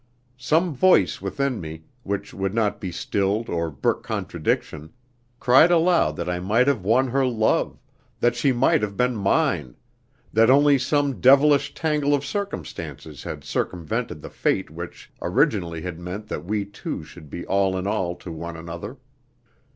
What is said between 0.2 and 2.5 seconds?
Some voice within me, which